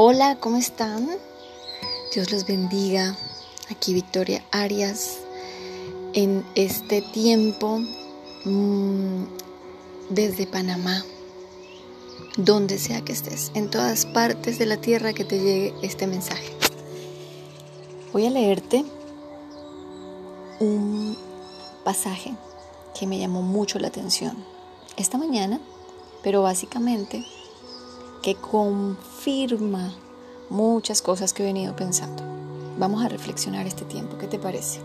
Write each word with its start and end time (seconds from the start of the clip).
Hola, 0.00 0.36
¿cómo 0.38 0.58
están? 0.58 1.08
Dios 2.14 2.30
los 2.30 2.46
bendiga. 2.46 3.16
Aquí 3.68 3.94
Victoria 3.94 4.44
Arias 4.52 5.18
en 6.12 6.46
este 6.54 7.02
tiempo 7.02 7.80
mmm, 8.44 9.24
desde 10.08 10.46
Panamá, 10.46 11.04
donde 12.36 12.78
sea 12.78 13.00
que 13.00 13.12
estés, 13.12 13.50
en 13.54 13.70
todas 13.70 14.06
partes 14.06 14.60
de 14.60 14.66
la 14.66 14.76
tierra 14.76 15.14
que 15.14 15.24
te 15.24 15.40
llegue 15.40 15.74
este 15.82 16.06
mensaje. 16.06 16.52
Voy 18.12 18.24
a 18.26 18.30
leerte 18.30 18.84
un 20.60 21.18
pasaje 21.82 22.36
que 22.96 23.08
me 23.08 23.18
llamó 23.18 23.42
mucho 23.42 23.80
la 23.80 23.88
atención 23.88 24.44
esta 24.96 25.18
mañana, 25.18 25.58
pero 26.22 26.42
básicamente 26.42 27.26
que 28.22 28.34
confirma 28.34 29.94
muchas 30.50 31.02
cosas 31.02 31.32
que 31.32 31.42
he 31.42 31.46
venido 31.46 31.74
pensando. 31.76 32.22
Vamos 32.78 33.04
a 33.04 33.08
reflexionar 33.08 33.66
este 33.66 33.84
tiempo, 33.84 34.18
¿qué 34.18 34.26
te 34.26 34.38
parece? 34.38 34.80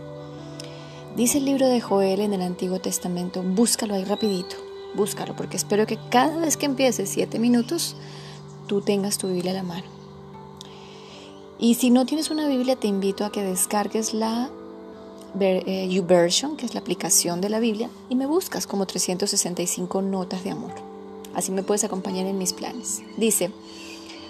Dice 1.16 1.38
el 1.38 1.44
libro 1.44 1.68
de 1.68 1.80
Joel 1.80 2.20
en 2.20 2.32
el 2.32 2.42
Antiguo 2.42 2.80
Testamento, 2.80 3.42
búscalo 3.42 3.94
ahí 3.94 4.04
rapidito, 4.04 4.56
búscalo, 4.96 5.36
porque 5.36 5.56
espero 5.56 5.86
que 5.86 5.98
cada 6.10 6.38
vez 6.38 6.56
que 6.56 6.66
empieces 6.66 7.08
siete 7.08 7.38
minutos, 7.38 7.94
tú 8.66 8.80
tengas 8.80 9.18
tu 9.18 9.28
Biblia 9.28 9.52
a 9.52 9.54
la 9.54 9.62
mano. 9.62 9.86
Y 11.58 11.74
si 11.74 11.90
no 11.90 12.04
tienes 12.04 12.30
una 12.30 12.48
Biblia, 12.48 12.74
te 12.74 12.88
invito 12.88 13.24
a 13.24 13.30
que 13.30 13.42
descargues 13.42 14.12
la 14.12 14.50
eh, 15.38 15.88
YouVersion, 15.88 16.56
que 16.56 16.66
es 16.66 16.74
la 16.74 16.80
aplicación 16.80 17.40
de 17.40 17.48
la 17.48 17.60
Biblia, 17.60 17.90
y 18.08 18.16
me 18.16 18.26
buscas 18.26 18.66
como 18.66 18.86
365 18.86 20.02
notas 20.02 20.42
de 20.42 20.50
amor. 20.50 20.93
Así 21.34 21.52
me 21.52 21.62
puedes 21.62 21.84
acompañar 21.84 22.26
en 22.26 22.38
mis 22.38 22.52
planes. 22.52 23.02
Dice, 23.16 23.50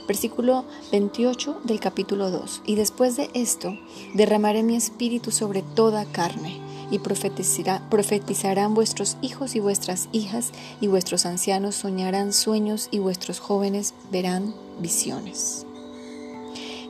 versículo 0.07 0.65
28 0.93 1.61
del 1.65 1.81
capítulo 1.81 2.31
2, 2.31 2.63
y 2.67 2.75
después 2.75 3.17
de 3.17 3.31
esto 3.35 3.77
derramaré 4.15 4.63
mi 4.63 4.77
espíritu 4.77 5.31
sobre 5.31 5.63
toda 5.63 6.05
carne, 6.05 6.61
y 6.91 6.99
profetizará, 6.99 7.89
profetizarán 7.89 8.75
vuestros 8.75 9.17
hijos 9.23 9.55
y 9.57 9.61
vuestras 9.61 10.09
hijas, 10.13 10.51
y 10.81 10.87
vuestros 10.87 11.27
ancianos 11.27 11.77
soñarán 11.77 12.33
sueños, 12.33 12.89
y 12.91 12.99
vuestros 12.99 13.41
jóvenes 13.41 13.95
verán 14.11 14.55
visiones. 14.81 15.67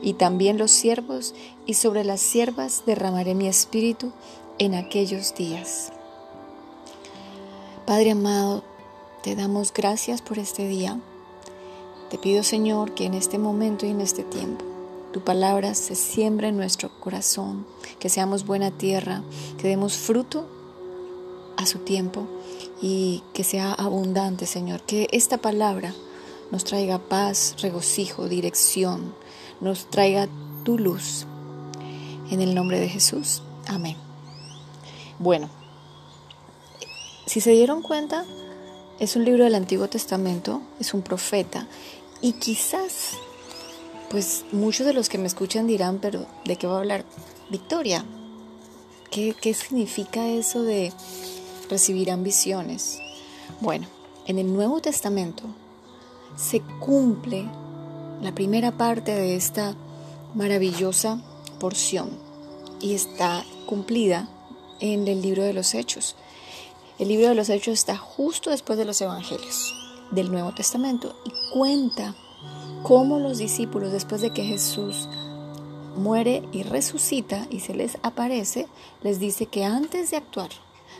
Y 0.01 0.13
también 0.13 0.57
los 0.57 0.71
siervos, 0.71 1.33
y 1.65 1.75
sobre 1.75 2.03
las 2.03 2.19
siervas 2.19 2.83
derramaré 2.85 3.33
mi 3.33 3.47
espíritu 3.47 4.11
en 4.59 4.75
aquellos 4.75 5.33
días. 5.35 5.91
Padre 7.85 8.11
amado, 8.11 8.63
te 9.25 9.35
damos 9.35 9.73
gracias 9.73 10.21
por 10.21 10.37
este 10.37 10.67
día. 10.67 10.99
Te 12.11 12.19
pido, 12.19 12.43
Señor, 12.43 12.93
que 12.93 13.05
en 13.05 13.15
este 13.15 13.39
momento 13.39 13.87
y 13.87 13.89
en 13.89 13.99
este 13.99 14.21
tiempo 14.21 14.63
tu 15.13 15.21
palabra 15.21 15.73
se 15.73 15.95
siembre 15.95 16.49
en 16.49 16.57
nuestro 16.57 16.91
corazón, 16.99 17.65
que 17.97 18.09
seamos 18.09 18.45
buena 18.45 18.69
tierra, 18.69 19.23
que 19.57 19.67
demos 19.67 19.97
fruto 19.97 20.45
a 21.57 21.65
su 21.65 21.79
tiempo 21.79 22.27
y 22.83 23.23
que 23.33 23.43
sea 23.43 23.73
abundante, 23.73 24.45
Señor. 24.45 24.83
Que 24.83 25.07
esta 25.11 25.39
palabra 25.39 25.95
nos 26.51 26.63
traiga 26.63 26.99
paz, 26.99 27.55
regocijo, 27.63 28.29
dirección, 28.29 29.15
nos 29.59 29.89
traiga 29.89 30.27
tu 30.63 30.77
luz. 30.77 31.25
En 32.29 32.41
el 32.41 32.53
nombre 32.53 32.79
de 32.79 32.89
Jesús. 32.89 33.41
Amén. 33.65 33.97
Bueno, 35.17 35.49
si 37.25 37.41
se 37.41 37.49
dieron 37.49 37.81
cuenta, 37.81 38.23
es 38.99 39.15
un 39.15 39.25
libro 39.25 39.43
del 39.43 39.55
Antiguo 39.55 39.87
Testamento, 39.87 40.61
es 40.79 40.93
un 40.93 41.01
profeta 41.01 41.67
y 42.21 42.33
quizás, 42.33 43.11
pues 44.09 44.45
muchos 44.51 44.85
de 44.85 44.93
los 44.93 45.09
que 45.09 45.17
me 45.17 45.27
escuchan 45.27 45.67
dirán, 45.67 45.99
pero 46.01 46.25
¿de 46.45 46.55
qué 46.55 46.67
va 46.67 46.75
a 46.75 46.79
hablar 46.79 47.05
Victoria? 47.49 48.05
¿Qué, 49.11 49.35
qué 49.39 49.53
significa 49.53 50.27
eso 50.27 50.63
de 50.63 50.93
recibir 51.69 52.09
ambiciones? 52.11 52.99
Bueno, 53.61 53.87
en 54.27 54.39
el 54.39 54.51
Nuevo 54.53 54.81
Testamento 54.81 55.43
se 56.37 56.61
cumple 56.79 57.45
la 58.21 58.33
primera 58.33 58.71
parte 58.71 59.13
de 59.13 59.35
esta 59.35 59.75
maravillosa 60.33 61.21
porción 61.59 62.09
y 62.81 62.93
está 62.93 63.45
cumplida 63.65 64.29
en 64.79 65.07
el 65.07 65.21
libro 65.21 65.43
de 65.43 65.53
los 65.53 65.73
Hechos. 65.73 66.15
El 66.97 67.09
libro 67.09 67.27
de 67.27 67.35
los 67.35 67.49
Hechos 67.49 67.73
está 67.73 67.97
justo 67.97 68.51
después 68.51 68.79
de 68.79 68.85
los 68.85 69.01
Evangelios 69.01 69.75
del 70.11 70.31
Nuevo 70.31 70.53
Testamento 70.53 71.13
y 71.25 71.31
cuenta 71.51 72.15
cómo 72.83 73.19
los 73.19 73.37
discípulos, 73.37 73.91
después 73.91 74.21
de 74.21 74.29
que 74.29 74.45
Jesús 74.45 75.09
muere 75.97 76.47
y 76.53 76.63
resucita 76.63 77.47
y 77.49 77.59
se 77.59 77.73
les 77.73 77.97
aparece, 78.01 78.67
les 79.03 79.19
dice 79.19 79.47
que 79.47 79.65
antes 79.65 80.09
de 80.09 80.15
actuar 80.15 80.47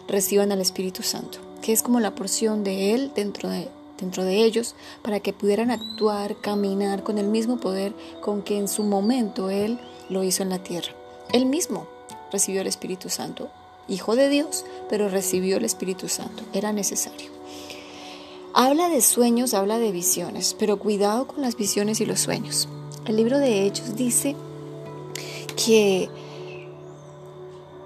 reciban 0.06 0.52
al 0.52 0.60
Espíritu 0.60 1.02
Santo, 1.02 1.40
que 1.62 1.72
es 1.72 1.82
como 1.82 2.02
la 2.02 2.14
porción 2.14 2.66
de 2.66 2.94
Él 2.94 3.14
dentro 3.16 3.48
de, 3.48 3.70
dentro 3.98 4.26
de 4.26 4.44
ellos, 4.44 4.76
para 5.02 5.22
que 5.22 5.32
pudieran 5.32 5.72
actuar, 5.72 6.36
caminar 6.42 7.04
con 7.04 7.20
el 7.20 7.28
mismo 7.28 7.56
poder 7.56 7.94
con 8.20 8.42
que 8.42 8.58
en 8.58 8.68
su 8.68 8.84
momento 8.84 9.50
Él 9.50 9.80
lo 10.10 10.26
hizo 10.26 10.44
en 10.44 10.50
la 10.50 10.60
tierra. 10.60 10.94
Él 11.32 11.46
mismo 11.46 11.88
recibió 12.34 12.60
el 12.60 12.68
Espíritu 12.68 13.08
Santo 13.08 13.50
hijo 13.88 14.16
de 14.16 14.30
Dios, 14.30 14.66
pero 14.90 15.10
recibió 15.10 15.58
el 15.58 15.66
Espíritu 15.66 16.08
Santo. 16.08 16.44
Era 16.54 16.74
necesario. 16.74 17.32
Habla 18.54 18.90
de 18.90 19.02
sueños, 19.02 19.54
habla 19.54 19.80
de 19.80 19.92
visiones, 19.92 20.56
pero 20.58 20.80
cuidado 20.80 21.28
con 21.28 21.42
las 21.42 21.58
visiones 21.58 22.00
y 22.00 22.06
los 22.06 22.22
sueños. 22.22 22.70
El 23.06 23.18
libro 23.18 23.38
de 23.38 23.66
Hechos 23.66 23.96
dice 23.96 24.36
que 25.66 26.10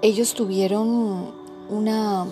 ellos 0.02 0.34
tuvieron 0.34 1.32
una, 1.68 2.26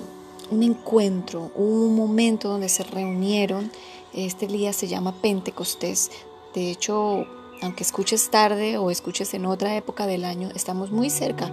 un 0.50 0.62
encuentro, 0.62 1.50
un 1.54 1.94
momento 1.96 2.48
donde 2.48 2.68
se 2.68 2.84
reunieron. 2.84 3.70
Este 4.14 4.46
día 4.46 4.72
se 4.72 4.88
llama 4.88 5.14
Pentecostés. 5.20 6.10
De 6.54 6.70
hecho, 6.70 7.26
aunque 7.62 7.82
escuches 7.82 8.30
tarde 8.30 8.78
o 8.78 8.90
escuches 8.90 9.34
en 9.34 9.46
otra 9.46 9.76
época 9.76 10.06
del 10.06 10.24
año, 10.24 10.50
estamos 10.54 10.90
muy 10.90 11.10
cerca 11.10 11.52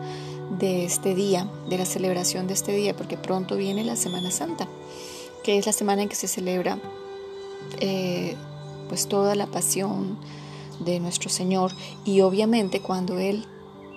de 0.59 0.85
este 0.85 1.15
día, 1.15 1.49
de 1.69 1.77
la 1.77 1.85
celebración 1.85 2.47
de 2.47 2.53
este 2.53 2.71
día, 2.71 2.95
porque 2.95 3.17
pronto 3.17 3.55
viene 3.55 3.83
la 3.83 3.95
Semana 3.95 4.31
Santa, 4.31 4.67
que 5.43 5.57
es 5.57 5.65
la 5.65 5.73
semana 5.73 6.03
en 6.03 6.09
que 6.09 6.15
se 6.15 6.27
celebra 6.27 6.79
eh, 7.79 8.35
pues 8.87 9.07
toda 9.07 9.35
la 9.35 9.47
pasión 9.47 10.17
de 10.79 10.99
nuestro 10.99 11.29
Señor 11.29 11.71
y 12.03 12.21
obviamente 12.21 12.81
cuando 12.81 13.17
Él 13.17 13.45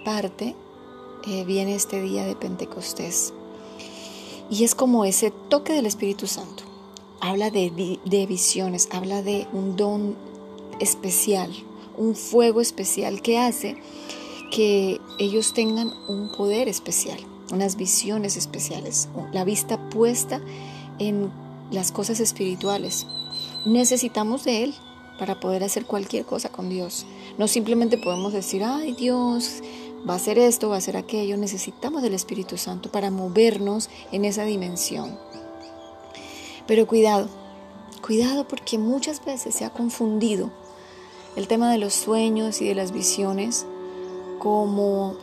parte 0.04 0.54
eh, 1.26 1.44
viene 1.44 1.75
este 1.75 2.00
día 2.00 2.25
de 2.25 2.34
Pentecostés 2.34 3.32
y 4.50 4.64
es 4.64 4.75
como 4.75 5.04
ese 5.04 5.30
toque 5.30 5.72
del 5.72 5.86
Espíritu 5.86 6.26
Santo. 6.26 6.62
Habla 7.20 7.50
de, 7.50 7.98
de 8.04 8.26
visiones, 8.26 8.88
habla 8.92 9.22
de 9.22 9.46
un 9.52 9.76
don 9.76 10.16
especial, 10.78 11.50
un 11.98 12.14
fuego 12.14 12.60
especial 12.60 13.20
que 13.22 13.38
hace 13.38 13.76
que 14.50 15.00
ellos 15.19 15.53
tengan 15.53 15.92
un 16.09 16.31
poder 16.36 16.69
especial, 16.69 17.19
unas 17.53 17.76
visiones 17.76 18.36
especiales, 18.36 19.09
la 19.32 19.44
vista 19.44 19.91
puesta 19.91 20.41
en 20.98 21.31
las 21.70 21.92
cosas 21.92 22.20
espirituales. 22.20 23.06
Necesitamos 23.66 24.44
de 24.44 24.64
Él 24.64 24.75
para 25.19 25.41
poder 25.41 25.64
hacer 25.64 25.84
cualquier 25.84 26.25
cosa 26.25 26.48
con 26.48 26.69
Dios. 26.70 27.04
No 27.37 27.48
simplemente 27.48 27.98
podemos 27.98 28.32
decir, 28.32 28.62
ay 28.64 28.92
Dios, 28.92 29.62
va 30.08 30.14
a 30.14 30.16
hacer 30.16 30.38
esto, 30.38 30.69
va 30.69 30.76
a 30.76 30.78
hacer 30.78 30.97
aquello. 30.97 31.37
Necesitamos 31.37 32.03
del 32.03 32.14
Espíritu 32.14 32.56
Santo 32.56 32.91
para 32.91 33.10
movernos 33.10 33.90
en 34.12 34.25
esa 34.25 34.44
dimensión. 34.44 35.19
Pero 36.67 36.87
cuidado, 36.87 37.28
cuidado 38.06 38.46
porque 38.46 38.78
muchas 38.78 39.25
veces 39.25 39.55
se 39.55 39.64
ha 39.64 39.70
confundido 39.70 40.50
el 41.38 41.46
tema 41.46 41.70
de 41.70 41.79
los 41.79 41.94
sueños 41.94 42.61
y 42.61 42.67
de 42.67 42.75
las 42.75 42.90
visiones 42.90 43.64
como, 44.40 45.14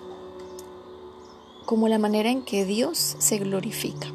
como 1.66 1.90
la 1.90 2.00
manera 2.00 2.30
en 2.30 2.42
que 2.42 2.64
Dios 2.64 3.18
se 3.20 3.38
glorifica. 3.38 4.08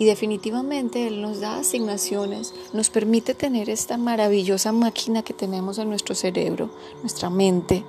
Y 0.00 0.06
definitivamente 0.06 1.06
Él 1.06 1.22
nos 1.22 1.38
da 1.38 1.58
asignaciones, 1.58 2.52
nos 2.72 2.90
permite 2.90 3.34
tener 3.34 3.70
esta 3.70 3.96
maravillosa 3.96 4.72
máquina 4.72 5.22
que 5.22 5.32
tenemos 5.32 5.78
en 5.78 5.88
nuestro 5.88 6.16
cerebro, 6.16 6.68
nuestra 7.02 7.30
mente, 7.30 7.84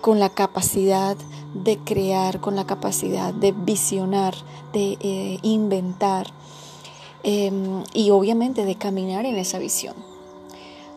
con 0.00 0.18
la 0.18 0.30
capacidad 0.30 1.14
de 1.52 1.76
crear, 1.80 2.40
con 2.40 2.56
la 2.56 2.66
capacidad 2.66 3.34
de 3.34 3.52
visionar, 3.52 4.34
de 4.72 4.96
eh, 5.00 5.38
inventar 5.42 6.32
em, 7.22 7.82
y 7.92 8.08
obviamente 8.10 8.64
de 8.64 8.76
caminar 8.76 9.26
en 9.26 9.36
esa 9.36 9.58
visión. 9.58 10.15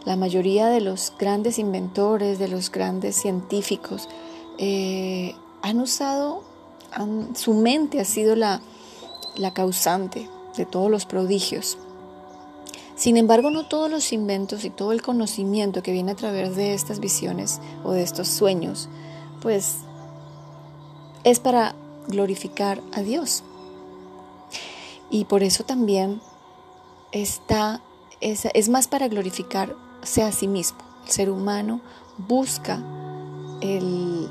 La 0.05 0.15
mayoría 0.15 0.67
de 0.67 0.81
los 0.81 1.13
grandes 1.17 1.59
inventores, 1.59 2.39
de 2.39 2.47
los 2.47 2.71
grandes 2.71 3.15
científicos, 3.15 4.07
eh, 4.57 5.35
han 5.61 5.79
usado, 5.79 6.43
su 7.35 7.53
mente 7.53 7.99
ha 7.99 8.05
sido 8.05 8.35
la, 8.35 8.61
la 9.35 9.53
causante 9.53 10.29
de 10.55 10.65
todos 10.65 10.89
los 10.89 11.05
prodigios. 11.05 11.77
Sin 12.95 13.15
embargo, 13.15 13.49
no 13.49 13.65
todos 13.65 13.89
los 13.89 14.11
inventos 14.11 14.65
y 14.65 14.69
todo 14.69 14.91
el 14.91 15.01
conocimiento 15.01 15.81
que 15.81 15.93
viene 15.93 16.11
a 16.11 16.15
través 16.15 16.55
de 16.55 16.73
estas 16.73 16.99
visiones 16.99 17.61
o 17.83 17.91
de 17.91 18.03
estos 18.03 18.27
sueños, 18.27 18.89
pues 19.41 19.77
es 21.23 21.39
para 21.39 21.75
glorificar 22.07 22.81
a 22.91 23.01
Dios. 23.01 23.43
Y 25.09 25.25
por 25.25 25.43
eso 25.43 25.63
también 25.63 26.21
está, 27.11 27.81
es, 28.19 28.45
es 28.53 28.69
más 28.69 28.87
para 28.87 29.07
glorificarse 29.99 30.23
a 30.23 30.31
sí 30.31 30.47
mismo. 30.47 30.79
El 31.05 31.11
ser 31.11 31.29
humano 31.29 31.81
busca 32.17 32.81
el, 33.61 34.29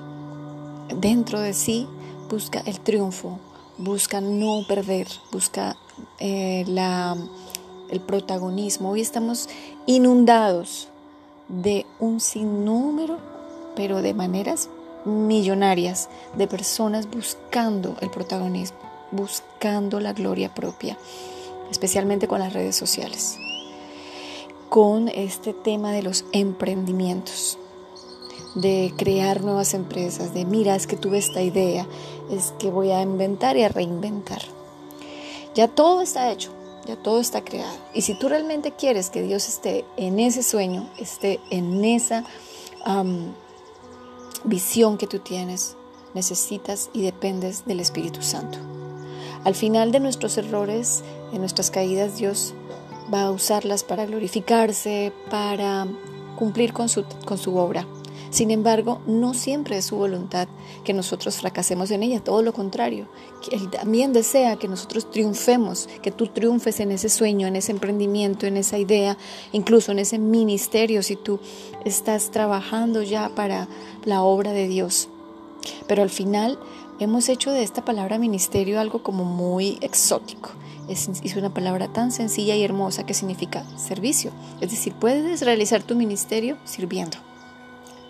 dentro 0.97 1.41
de 1.41 1.53
sí, 1.55 1.87
busca 2.29 2.61
el 2.61 2.81
triunfo, 2.81 3.39
busca 3.79 4.21
no 4.21 4.63
perder, 4.67 5.09
busca 5.33 5.77
eh, 6.19 6.65
la 6.67 7.17
el 7.91 8.01
protagonismo. 8.01 8.91
Hoy 8.91 9.01
estamos 9.01 9.49
inundados 9.87 10.89
de 11.49 11.87
un 11.99 12.21
sinnúmero, 12.21 13.17
pero 13.75 14.03
de 14.03 14.13
maneras 14.13 14.69
millonarias, 15.07 16.11
de 16.37 16.47
personas 16.47 17.09
buscando 17.09 17.97
el 18.03 18.11
protagonismo, 18.11 18.77
buscando 19.11 20.01
la 20.01 20.13
gloria 20.13 20.55
propia, 20.55 20.99
especialmente 21.71 22.29
con 22.29 22.41
las 22.41 22.53
redes 22.53 22.77
sociales, 22.77 23.39
con 24.69 25.09
este 25.09 25.53
tema 25.53 25.93
de 25.93 26.03
los 26.03 26.25
emprendimientos 26.33 27.59
de 28.55 28.93
crear 28.97 29.43
nuevas 29.43 29.75
empresas, 29.75 30.35
de 30.35 30.45
mira, 30.45 30.75
es 30.75 30.87
que 30.87 30.97
tuve 30.97 31.19
esta 31.19 31.43
idea, 31.43 31.87
es 32.31 32.53
que 32.59 32.71
voy 32.71 32.91
a 32.91 33.03
inventar 33.03 33.57
y 33.57 33.63
a 33.63 33.69
reinventar. 33.69 34.43
Ya 35.55 35.69
todo 35.69 36.03
está 36.03 36.31
hecho, 36.31 36.51
ya 36.87 36.97
todo 36.97 37.21
está 37.21 37.45
creado. 37.45 37.77
Y 37.95 38.03
si 38.03 38.19
tú 38.19 38.29
realmente 38.29 38.73
quieres 38.73 39.11
que 39.11 39.23
Dios 39.23 39.49
esté 39.49 39.85
en 39.97 40.19
ese 40.19 40.43
sueño, 40.43 40.89
esté 40.99 41.41
en 41.51 41.85
esa 41.85 42.25
visión 44.45 44.99
que 44.99 45.07
tú 45.07 45.19
tienes, 45.19 45.77
necesitas 46.15 46.91
y 46.93 47.03
dependes 47.03 47.65
del 47.67 47.81
Espíritu 47.81 48.23
Santo. 48.23 48.59
Al 49.45 49.55
final 49.55 49.93
de 49.93 50.01
nuestros 50.01 50.37
errores, 50.37 51.05
de 51.33 51.39
nuestras 51.39 51.71
caídas, 51.71 52.17
Dios 52.17 52.55
va 53.13 53.23
a 53.23 53.31
usarlas 53.31 53.85
para 53.85 54.07
glorificarse, 54.07 55.13
para 55.31 55.87
cumplir 56.37 56.73
con 56.73 56.89
su, 56.89 57.05
con 57.25 57.39
su 57.39 57.57
obra. 57.57 57.87
Sin 58.31 58.51
embargo, 58.51 59.01
no 59.07 59.33
siempre 59.33 59.79
es 59.79 59.87
su 59.87 59.97
voluntad 59.97 60.49
que 60.85 60.93
nosotros 60.93 61.37
fracasemos 61.37 61.91
en 61.91 62.03
ella, 62.03 62.23
todo 62.23 62.43
lo 62.43 62.53
contrario. 62.53 63.09
Él 63.51 63.71
también 63.71 64.13
desea 64.13 64.57
que 64.57 64.69
nosotros 64.69 65.11
triunfemos, 65.11 65.89
que 66.03 66.11
tú 66.11 66.27
triunfes 66.27 66.81
en 66.81 66.93
ese 66.93 67.09
sueño, 67.09 67.47
en 67.47 67.57
ese 67.57 67.73
emprendimiento, 67.73 68.47
en 68.47 68.59
esa 68.59 68.77
idea, 68.77 69.17
incluso 69.53 69.93
en 69.93 70.01
ese 70.01 70.19
ministerio, 70.19 71.03
si 71.03 71.17
tú 71.17 71.41
estás 71.87 72.31
trabajando 72.31 73.03
ya 73.03 73.31
para 73.31 73.67
la 74.05 74.23
obra 74.23 74.53
de 74.53 74.69
Dios. 74.69 75.09
Pero 75.87 76.03
al 76.03 76.11
final 76.11 76.59
hemos 76.99 77.29
hecho 77.29 77.53
de 77.53 77.63
esta 77.63 77.85
palabra 77.85 78.19
ministerio 78.19 78.81
algo 78.81 79.03
como 79.03 79.25
muy 79.25 79.79
exótico. 79.81 80.51
Es, 80.89 81.09
una 81.37 81.53
palabra 81.53 81.89
tan 81.89 82.13
sencilla 82.13 82.57
y 82.57 82.65
hermosa 82.65 83.05
que 83.05 83.15
significa 83.15 83.65
servicio. 83.77 84.33
Es 84.61 84.71
decir, 84.71 84.95
puedes 84.95 85.43
realizar 85.43 85.83
tu 85.83 85.95
ministerio 85.95 86.57
sirviendo. 86.65 87.19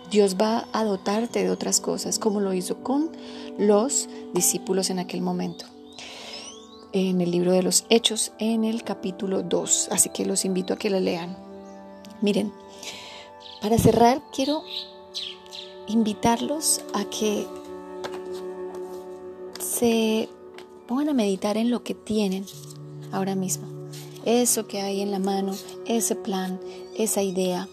Dios 0.09 0.37
va 0.41 0.65
a 0.71 0.83
dotarte 0.85 1.43
de 1.43 1.51
otras 1.51 1.81
cosas, 1.81 2.17
como 2.19 2.39
lo 2.39 2.53
hizo 2.53 2.77
con 2.81 3.11
los 3.57 4.07
discípulos 4.33 4.89
en 4.89 4.99
aquel 4.99 5.21
momento. 5.21 5.65
En 6.93 7.21
el 7.21 7.31
libro 7.31 7.51
de 7.51 7.63
los 7.63 7.85
Hechos, 7.89 8.31
en 8.39 8.63
el 8.63 8.83
capítulo 8.83 9.43
2. 9.43 9.89
Así 9.91 10.09
que 10.09 10.25
los 10.25 10.45
invito 10.45 10.73
a 10.73 10.77
que 10.77 10.89
la 10.89 10.99
lean. 10.99 11.37
Miren, 12.21 12.51
para 13.61 13.77
cerrar, 13.77 14.21
quiero 14.33 14.63
invitarlos 15.87 16.81
a 16.93 17.03
que 17.05 17.45
se 19.79 20.29
pongan 20.87 21.09
a 21.09 21.13
meditar 21.13 21.57
en 21.57 21.69
lo 21.69 21.83
que 21.83 21.93
tienen 21.93 22.45
ahora 23.11 23.35
mismo. 23.35 23.67
Eso 24.25 24.67
que 24.67 24.81
hay 24.81 25.01
en 25.01 25.11
la 25.11 25.19
mano, 25.19 25.55
ese 25.85 26.15
plan, 26.15 26.59
esa 26.97 27.23
idea, 27.23 27.67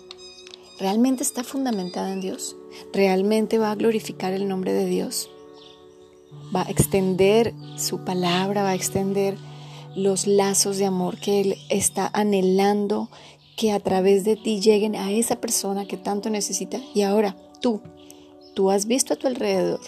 ¿Realmente 0.79 1.23
está 1.23 1.43
fundamentada 1.43 2.13
en 2.13 2.21
Dios? 2.21 2.55
¿Realmente 2.93 3.59
va 3.59 3.71
a 3.71 3.77
glorificar 3.77 4.35
el 4.35 4.47
nombre 4.47 4.75
de 4.75 4.85
Dios? 4.85 5.31
¿Va 6.55 6.67
a 6.67 6.71
extender 6.71 7.55
su 7.79 8.05
palabra? 8.05 8.63
¿Va 8.63 8.71
a 8.71 8.75
extender 8.75 9.39
los 9.95 10.27
lazos 10.27 10.77
de 10.77 10.85
amor 10.85 11.19
que 11.19 11.41
Él 11.41 11.57
está 11.71 12.11
anhelando 12.13 13.09
que 13.57 13.73
a 13.73 13.81
través 13.81 14.25
de 14.25 14.37
ti 14.37 14.61
lleguen 14.61 14.97
a 14.97 15.11
esa 15.13 15.41
persona 15.41 15.87
que 15.87 15.97
tanto 15.97 16.29
necesita? 16.29 16.79
Y 16.95 17.03
ahora 17.03 17.37
tú, 17.63 17.81
tú 18.55 18.71
has 18.71 18.85
visto 18.85 19.15
a 19.15 19.17
tu 19.17 19.29
alrededor 19.29 19.81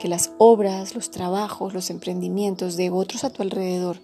que 0.00 0.08
las 0.08 0.32
obras, 0.38 0.96
los 0.96 1.12
trabajos, 1.12 1.72
los 1.72 1.90
emprendimientos 1.90 2.76
de 2.76 2.90
otros 2.90 3.22
a 3.22 3.30
tu 3.30 3.42
alrededor 3.42 4.00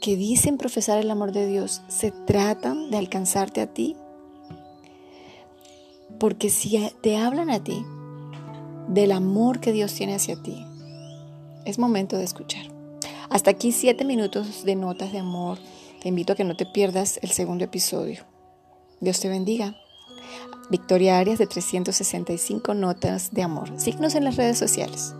que 0.00 0.16
dicen 0.16 0.58
profesar 0.58 0.98
el 0.98 1.10
amor 1.10 1.32
de 1.32 1.46
Dios 1.46 1.82
se 1.88 2.10
tratan 2.10 2.90
de 2.90 2.96
alcanzarte 2.96 3.60
a 3.60 3.72
ti 3.72 3.96
porque 6.18 6.48
si 6.50 6.78
te 7.02 7.16
hablan 7.16 7.50
a 7.50 7.62
ti 7.62 7.84
del 8.88 9.12
amor 9.12 9.60
que 9.60 9.72
Dios 9.72 9.92
tiene 9.94 10.14
hacia 10.14 10.42
ti, 10.42 10.64
es 11.64 11.78
momento 11.78 12.16
de 12.16 12.24
escuchar. 12.24 12.66
Hasta 13.28 13.50
aquí 13.50 13.72
siete 13.72 14.04
minutos 14.04 14.64
de 14.64 14.76
notas 14.76 15.12
de 15.12 15.18
amor. 15.18 15.58
Te 16.00 16.08
invito 16.08 16.32
a 16.32 16.36
que 16.36 16.44
no 16.44 16.56
te 16.56 16.64
pierdas 16.64 17.18
el 17.22 17.30
segundo 17.30 17.64
episodio. 17.64 18.24
Dios 19.00 19.20
te 19.20 19.28
bendiga. 19.28 19.76
Victoria 20.70 21.18
Arias 21.18 21.38
de 21.38 21.46
365 21.46 22.74
Notas 22.74 23.32
de 23.32 23.42
Amor. 23.42 23.70
Signos 23.78 24.14
en 24.14 24.24
las 24.24 24.36
redes 24.36 24.58
sociales. 24.58 25.14